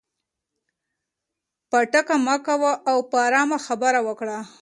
[1.69, 4.37] پټکه مه کوه او په ارامه خبرې وکړه.